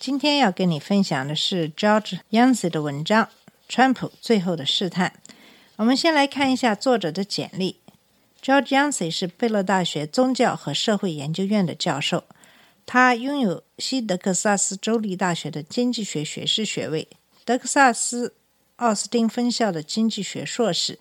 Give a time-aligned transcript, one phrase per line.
[0.00, 3.24] 今天要跟你分享的是 George Yancey 的文章
[3.68, 5.12] 《川普最后的试探》。
[5.74, 7.80] 我们先来看一下作者的简历。
[8.40, 12.22] George Yancey 是贝勒大学宗教和社会研究院的教授，
[12.86, 17.08] 他拥有西德克萨斯州立大学的经济学学士学位、
[17.44, 18.34] 德克萨斯
[18.76, 21.00] 奥斯汀分校的经济学硕士、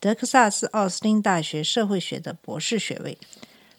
[0.00, 3.18] 德克萨斯奥斯汀大学社会学的博士学位。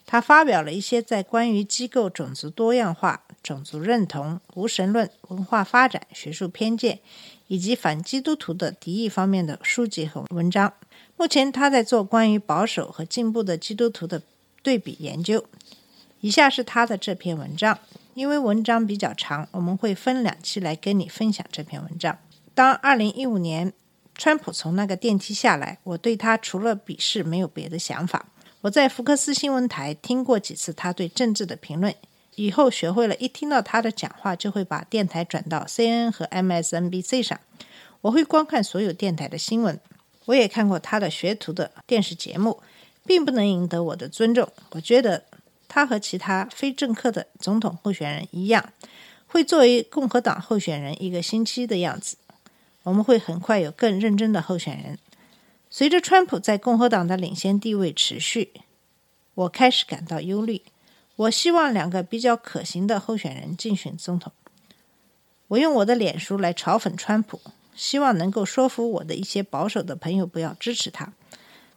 [0.05, 6.97] 他发表了一些在关于机构种族多样化、种族认同、无神论、文化发展、学术偏见
[7.45, 10.73] 以及反基督徒的敌意方面的书籍和文章。
[11.15, 14.23] 目前，他在做关于保守和进步的基督徒的
[14.63, 15.45] 对比研究。
[16.21, 17.77] 以下是他的这篇文章。
[18.15, 22.17] 因为文章比较长，我们会分两期来跟你分享这篇文章。
[22.53, 23.73] 当2015年
[24.15, 28.25] 川普从那个电梯下来，我对他除了鄙视没有别的想法。
[28.61, 31.93] 我在福克斯新闻台听过几次他对政治的评论，
[32.35, 37.39] 以后学会了一听到他的讲话就会把电台转到 CNN 和 MSNBC 上。
[38.01, 39.79] 我会观看所有电台的新闻，
[40.25, 42.61] 我也看过他的学徒的电视节目，
[43.05, 44.47] 并不能赢得我的尊重。
[44.71, 45.23] 我觉得
[45.67, 48.71] 他和其他非政客的总统候选人一样，
[49.27, 52.17] 会作为共和党候选人一个星期的样子。
[52.83, 54.99] 我们会很快有更认真的候选人。
[55.71, 58.51] 随着川普在共和党的领先地位持续，
[59.33, 60.61] 我开始感到忧虑。
[61.17, 64.33] 我希望两个比较可行的候选人竞选总统。
[65.47, 67.39] 我用我的脸书来嘲讽川普，
[67.75, 71.13] 希望能够说服我的一些保守的朋友不要支持他。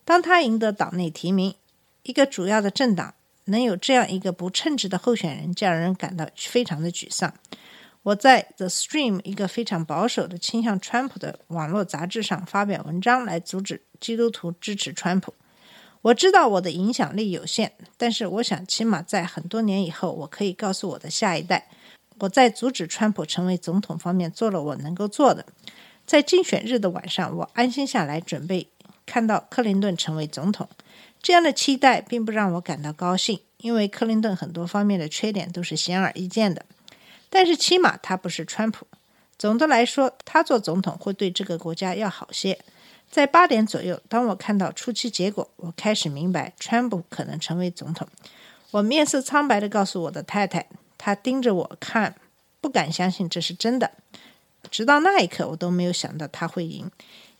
[0.04, 1.54] 当他赢得党内提名，
[2.02, 3.14] 一个主要的政党
[3.44, 7.32] 能有这样一个不称职的候选人，就让人感到非常的沮丧。
[8.02, 15.34] 我在 The Stream 一个非常保守的倾向川普的网络杂志上发表文章，来阻止基督徒支持川普。
[16.02, 21.68] 我知道我的影响力有限，但是我想起码在很多年以后，我可以告诉我的下一代，
[22.20, 25.44] 我在阻止川普成为总统方面做了我能够做的。
[26.06, 28.68] 在竞选日的晚上，我安心下来，准备
[29.04, 30.68] 看到克林顿成为总统。
[31.20, 36.64] 这样的期待并不让我感到高兴，因为克林顿很多方面的缺点都是显而易见的。
[37.28, 38.86] 但是起码他不是川普。
[39.36, 42.58] 总的来说，他做总统会对这个国家要好些。
[43.10, 48.06] 在八点左右，当我看到初期结果，我开始明白川普可能成为总统。
[48.70, 52.14] 我面色苍白地告诉我的太太，她盯着我看，
[52.60, 53.92] 不敢相信这是真的。
[54.70, 56.90] 直到那一刻，我都没有想到他会赢。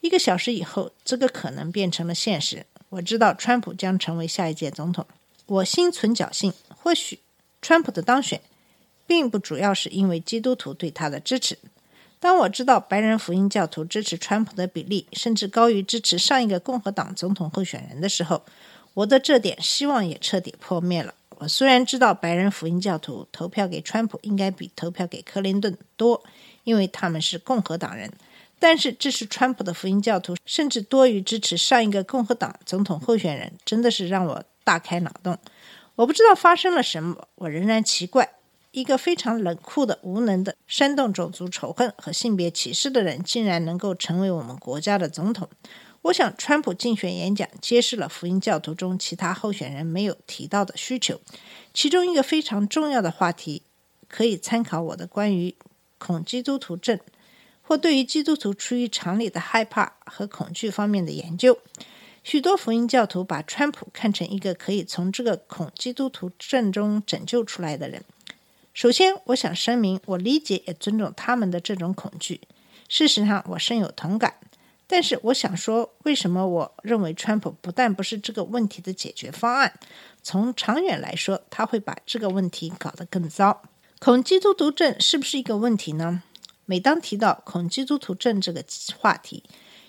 [0.01, 2.65] 一个小时以后，这个可能变成了现实。
[2.89, 5.05] 我知道川普将成为下一届总统。
[5.45, 7.19] 我心存侥幸，或许
[7.61, 8.41] 川普的当选，
[9.07, 11.59] 并不主要是因为基督徒对他的支持。
[12.21, 18.43] 当我知道白人福音教徒支持川普的比例甚至高于支持上一个共和党总统候选人的时候，
[18.95, 21.15] 我的这点希望也彻底破灭了。
[21.39, 26.21] 我虽然知道白人福音教徒投票给川普应该比投票给克林顿多，
[26.65, 28.13] 因为他们是共和党人，
[28.59, 35.39] 但是支持川普的福音教徒甚至多于支持上一个共和党总统候选人，真的是让我大开脑洞。
[35.95, 38.29] 我不知道发生了什么，我仍然奇怪。
[38.71, 45.49] 一个非常冷酷的、无能的、煽动种族仇恨和性别歧视的人，竟然能够成为我们国家的总统。
[46.03, 51.21] 我想，川普竞选演讲揭示了福音教徒中其他候选人没有提到的需求。
[51.75, 53.63] 其中一个非常重要的话题，
[54.07, 55.57] 可以参考我的关于
[55.99, 57.01] 恐基督徒症
[57.63, 61.59] 或对于基督徒出于常理的害怕和恐惧方面的研究。
[62.23, 68.05] 许多福音教徒把川普看成一个可以从这个恐基督徒症中拯救出来的人。
[68.79, 72.43] 首先，我想声明，我理解也尊重他们的这种恐惧。
[72.89, 74.35] 事实上，我深有同感。
[74.87, 79.73] 但是，我想说，为什么我认为川普不但不是这个问题的解决方案，
[80.23, 83.63] 从长远来说，他会把这个问题搞得更糟。
[83.99, 86.23] 恐基督徒症是不是一个问题呢？
[86.65, 88.65] 每当提到恐基督徒症这个
[88.97, 89.43] 话题，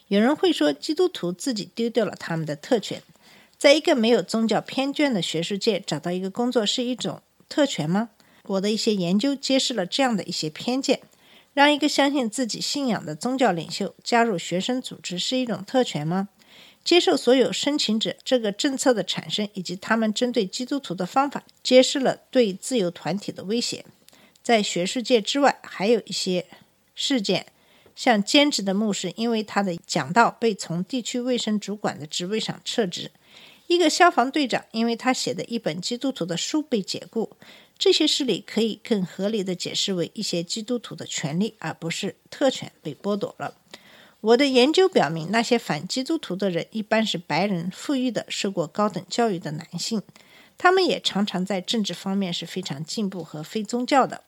[0.08, 3.04] 有人会说，基督徒自己丢掉了他们的特权。
[3.56, 8.10] 在一个没有宗教偏见的学术界，找到一个工作是一种特权吗？
[8.50, 11.02] 我的一些研究揭示了这样的一些偏见：
[11.54, 16.30] 让一个相信自己信仰的宗教领袖加入学生组织是一种特权吗？
[16.84, 23.86] 接受所有申请者这个政策的产生以及他们针对基督徒的方法，揭示了对自由团体的威胁。
[24.42, 26.48] 在学术界之外，还有一些
[26.96, 27.46] 事件，
[27.96, 33.12] 像兼职的牧师因为他的讲道被从地区卫生主管的职位上撤职，
[33.70, 37.38] 一个消防队长因为他写的一本基督徒的书被解雇。
[37.78, 43.54] 这些事例可以更合理的解释为一些基督徒的权利，而不是特权被剥夺了。
[44.22, 50.02] 我的研究表明，那些反基督徒的人一般是白人、富裕的、受过高等教育的男性，
[50.58, 54.24] 他们也常常在政治方面是非常进步和非宗教的。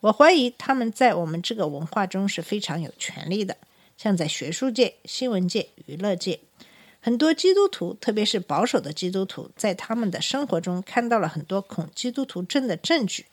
[0.00, 3.56] 我怀疑他们在我们这个文化中是非常有权利的，
[3.96, 6.40] 像在学术界、新闻界、娱乐界。
[7.00, 13.26] 很多基督徒，特别是保守的基督徒，在他们的生活中看到了很多恐基督徒症的证据。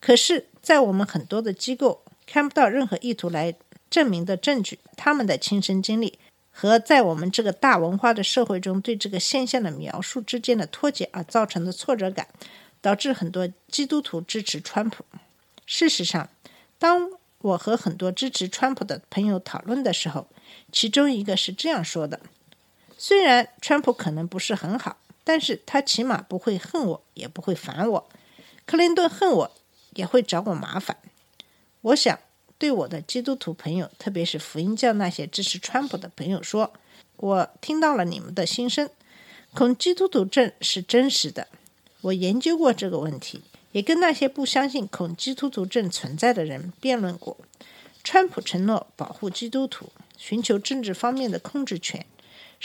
[0.00, 3.54] 可是，在我们很多的机构看不到任何意图来
[3.90, 4.78] 证明的证据。
[4.96, 6.18] 他们的亲身经历
[6.50, 12.28] 和在我们这个大文化的社会中对这个现象的描述之间的脱节而造成的挫折感，
[12.80, 15.04] 导致很多基督徒支持川普。
[15.66, 16.28] 事实上，
[16.78, 20.28] 当我和很多支持川普的朋友讨论的时候，
[20.72, 22.20] 其中一个是这样说的。
[23.06, 28.08] 虽然川普可能不是很好，但是他起码不会恨我，也不会烦我。
[28.64, 29.50] 克林顿恨我，
[29.90, 30.96] 也会找我麻烦。
[31.82, 32.18] 我想
[32.56, 36.72] 对我的基督徒朋友，特别是福音教那些支持川普的朋友说：
[37.16, 38.88] 我听到了你们的心声，
[39.52, 41.48] 恐基督徒症是真实的。
[42.00, 43.42] 我研究过这个问题，
[43.72, 47.36] 也跟那些不相信恐基督徒症存在的人辩论过。
[48.02, 52.06] 川普承诺保护基督徒，寻求政治方面的控制权。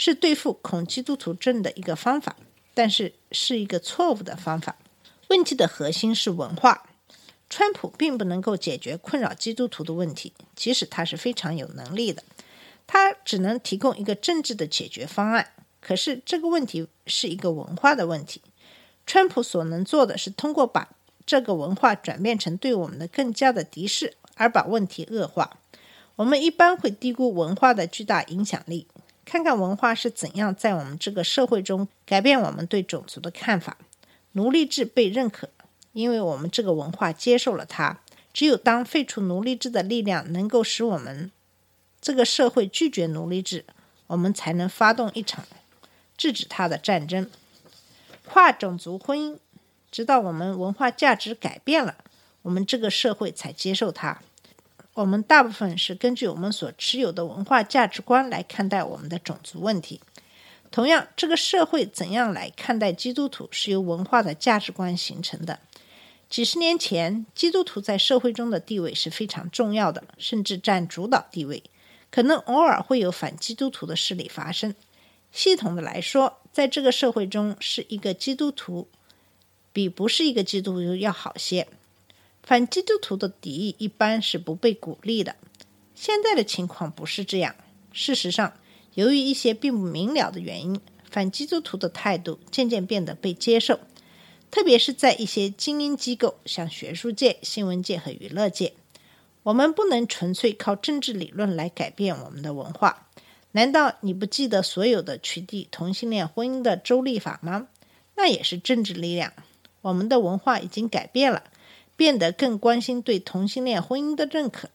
[0.02, 2.34] 是对付恐基督徒症的一个方法，
[2.72, 4.76] 但是是一个错误的方法。
[5.28, 6.86] 问题的核心是文化。
[7.50, 12.22] 川普并不能够解决困扰基督徒的问题，即使他是非常有能力的，
[12.86, 15.52] 他只能提供一个政治的解决方案。
[15.82, 18.40] 可是这个问题是一个文化的问题。
[19.06, 20.88] 川普所能做的是通过把
[21.26, 25.58] 这个文化转变成对我们的更加的敌视，而把问题恶化。
[26.16, 28.86] 我们一般会低估文化的巨大影响力。
[29.30, 33.76] 看看文化是怎样在我们这个社会中改变我们对种族的看法。
[34.32, 35.48] 奴隶制被认可，
[35.92, 38.00] 因为我们这个文化接受了它。
[38.34, 41.30] 只有当废除奴隶制的力量能够使我们
[42.00, 43.64] 这个社会拒绝奴隶制，
[44.08, 45.44] 我们才能发动一场
[46.16, 47.30] 制止它的战争。
[48.26, 49.38] 跨种族婚姻，
[49.92, 51.98] 直到我们文化价值改变了，
[52.42, 54.20] 我们这个社会才接受它。
[54.94, 60.00] 我们大部分是根据我们所持有的文化价值观来看待我们的种族问题。
[60.70, 65.60] 同样，这个社会怎样来看待基督徒，是由文化的价值观形成的。
[66.28, 71.62] 几十年前，基督徒在社会中的地位是非常重要的，甚至占主导地位。
[72.10, 74.74] 可能偶尔会有反基督徒的势力发生。
[75.32, 78.88] 系统的来说，在这个社会中，是一个基督徒
[79.72, 81.66] 比不是一个基督徒要好些。
[82.50, 85.36] 反基督徒的敌意一般是不被鼓励的。
[85.94, 87.54] 现在的情况不是这样。
[87.92, 88.54] 事实上，
[88.94, 93.78] 由于一些并不明了的原因，反基督徒的态度渐渐变得被接受，
[94.50, 98.72] 特别是在一些精英机构，像学术界、新闻界和娱乐界。
[99.44, 103.06] 我们不能纯粹靠政治理论来改变我们的文化。
[103.52, 107.68] 难道你不记得所有的取缔同性恋婚姻的州立法吗？
[108.16, 109.32] 那也是政治力量。
[109.82, 111.44] 我们的文化已经改变了。
[112.00, 114.70] 变得更关心对同性恋婚姻的认可。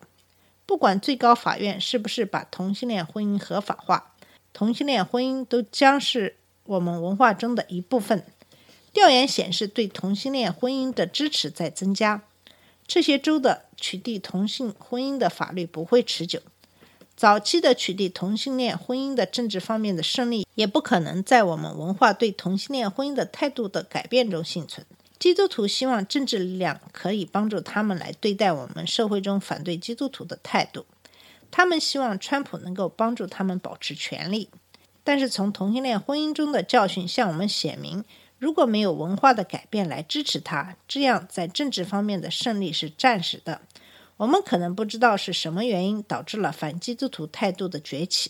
[0.68, 4.14] 不管最高法院是不是把同性恋婚姻合法化，
[4.54, 8.24] 同性恋婚姻都将是我们文化中的一部分。
[8.94, 12.22] 调研显示，对同性恋婚姻的支持在增加。
[12.86, 16.40] 这些州的取缔同性婚姻的法律不会持久。
[17.18, 24.86] 早期的取缔同性恋婚姻的政治方面的胜利，也不可能在我们文化对同性恋婚姻的态度的改变中幸存。
[25.26, 30.86] 基督徒希望政治力量可以帮助他们来对待我们社会中反对基督徒的态度。
[31.50, 34.50] 他们希望川普能够帮助他们保持权力。
[35.04, 38.06] 但是从同性恋婚姻中的教训向我们显明，
[38.38, 43.62] 如果没有文化的改变来支持他，这样在政治方面的胜利是暂时的。
[44.18, 48.30] 我们可能不知道是什么原因导致了反基督徒态度的崛起，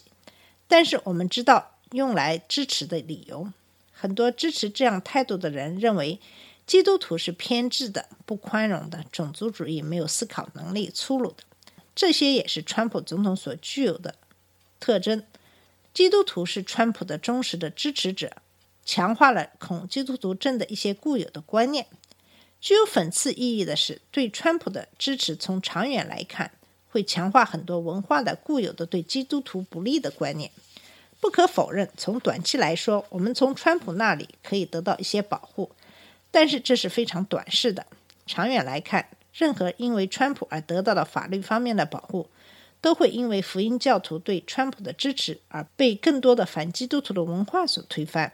[0.70, 3.52] 但是我们知道用来支持的理由。
[3.92, 6.22] 很多支持这样态度的人认为。
[6.66, 11.44] 基督徒是偏执的、不宽容的、种族主义、没有思考能力、粗鲁的，
[11.94, 14.16] 这些也是川普总统所具有的
[14.80, 15.24] 特征。
[15.94, 18.38] 基督徒是川普的忠实的支持者，
[18.84, 21.86] 强化了恐基督徒症的一些固有的观念。
[22.60, 26.52] 具有讽刺意义的是，对川普的支持从长远来看
[26.90, 30.50] 会强化很多文化的固有的对基督徒不利的观念。
[31.22, 35.72] 不可否认，从短期来说，我们从川普那里可以得到一些保护。
[36.36, 37.86] 但是这是非常短视的。
[38.25, 42.27] 长远来看，任何因为川普而得到的法律方面的保护，
[42.82, 48.34] 都会因为福音教徒对川普的支持而被更多的反基督徒的文化所推翻。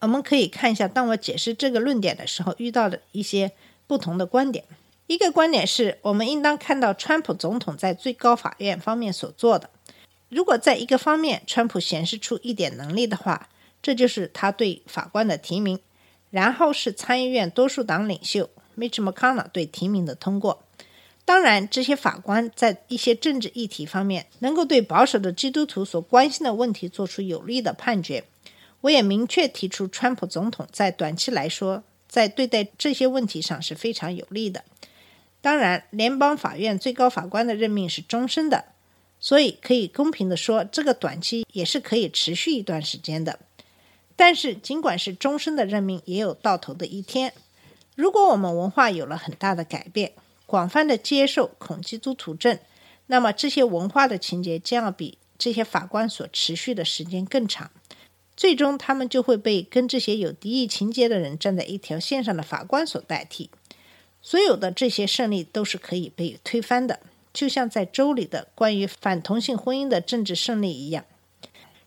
[0.00, 3.52] 我们可以看一下，当我解释这个论点的时候，遇到的一些
[3.86, 4.66] 不同的观点。
[5.06, 9.70] 一个观点是我们应当看到川普总统在最高法院方面所做的。
[10.28, 13.48] 如果在一个方面川普显示出一点能力的话，
[13.80, 15.80] 这就是他对法官的提名，
[16.30, 20.64] 然后是参议院多数党领袖 Mitch McConnell 对提名的通过。
[21.24, 28.24] 当然，这些法官在一些政治议题方面能够对保守的基督徒所关心的问题做出有力的判决。
[28.80, 34.64] 我也明确提出，川普总统在短期来说，在对待这些问题上是非常有利的。
[35.42, 38.64] 当然，联邦法院最高法官的任命是终身的，
[39.20, 43.38] 所以可以公平地说，这个短期也是可以持续一段时间的。
[44.20, 47.32] 但是，尽管是终身的任命，也有到头的一天。
[47.94, 50.12] 如果我们文化有了很大的改变，
[50.44, 52.58] 广泛的接受恐基督徒症，
[53.06, 57.70] 那么这些文化的情节将要比这些法官所持续的时间更长。
[58.36, 63.50] 最终，他们就会被跟这些有敌意情节的人站在一条线上的法官所代替。
[64.20, 66.98] 所有的这些胜利都是可以被推翻的，
[67.32, 71.04] 就像在州里的关于反同性婚姻的政治胜利一样。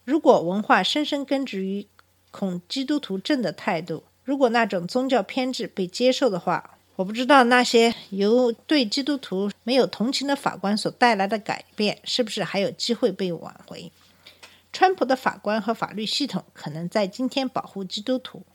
[0.03, 1.85] 如果文化深深根植于
[2.31, 13.91] 恐基督徒症的态度，如果那种宗教偏执被接受的话，我不知道那些由对基督徒没有同情的法官所带来的改变是不是还有机会被挽回。
[14.71, 18.45] 川普的法官和法律系统可能在今天保护基督徒，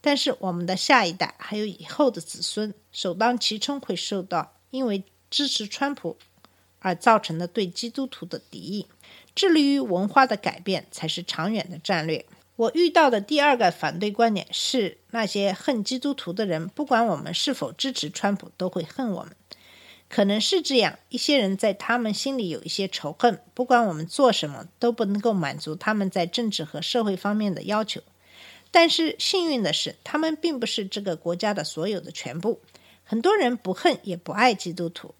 [0.00, 6.16] 但是我们的下一代还有以后的子孙首当其冲会受到因为支持川普
[6.78, 8.86] 而造成的对基督徒的敌意。
[9.34, 12.24] 致力于文化的改变才是长远的战略。
[12.56, 19.36] 我遇到的第二个反对观点是，那些恨基督徒的人，不管我们是否支持川普，都会恨我们。
[20.08, 28.00] 可能是这样，一些人在他们心里有一些仇恨，不管我们做什么，都不能够满足他们在政治和社会方面的要求。
[28.70, 32.60] 但是幸运的是，他们并不是这个国家的所有的全部。
[33.04, 35.14] 很多人不恨也不爱基督徒，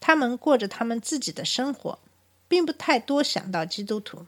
[0.00, 1.98] 他们过着他们自己的生活，
[2.48, 4.26] 并不太多想到基督徒。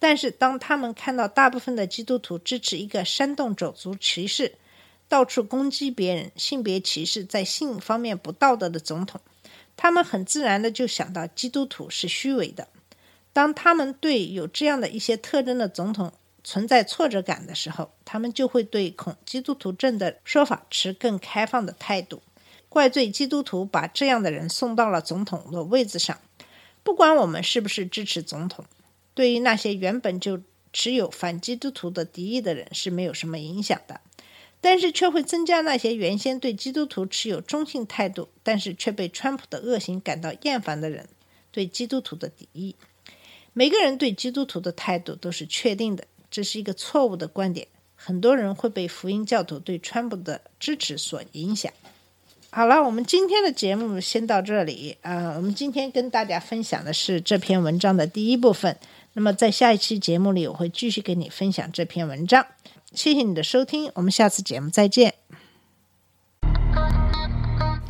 [0.00, 4.54] 但是，当他们看到大部分的基督徒支持一个煽动种族歧视、
[5.08, 9.20] 到处攻击别人、性别歧视、在性方面不道德的总统，
[9.76, 12.68] 他们很自然的就想到基督徒是虚伪的。
[13.32, 16.12] 当他们对有这样的一些特征的总统
[16.44, 22.22] 存在挫折感的时候，他们就会对恐基督徒症的说法持更开放的态度，
[22.68, 26.16] 怪罪基督徒把这样的人送到了总统的位子上。
[26.84, 28.64] 不管我们是不是支持总统。
[29.18, 30.40] 对于那些原本就
[30.72, 34.00] 持有反基督徒的敌意的人是没有什么影响的，
[34.60, 41.08] 但是却会增加那些原先对基督徒持有中性态度，但是却被川普的恶行感到厌烦的人
[41.50, 42.76] 对基督徒的敌意。
[43.52, 47.66] 每个人对基督徒的态度都是确定的，这是一个错误的观点。
[47.96, 51.72] 很多人会被福音教徒对川普的支持所影响。
[52.50, 55.34] 好了，我们今天的节目先到这里啊。
[55.36, 58.78] 我们今天跟大家分享的是这篇文章的第一部分。
[59.18, 62.46] 那么，在下一期节目里，我会继续跟你分享这篇文章。
[62.94, 65.14] 谢谢你的收听，我们下次节目再见。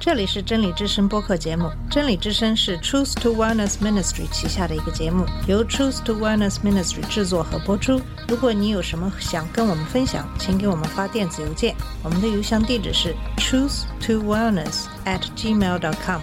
[0.01, 8.01] 这里是真理之声播客节目，真理之声是 Truth to Wellness Ministry 旗下的一个节目，由 Truth to Wellness Ministry 制作和播出。
[8.27, 16.23] 如果你有什么想跟我们分享，请给我们发电子邮件，我们的邮箱地址是 truth to wellness at gmail dot com。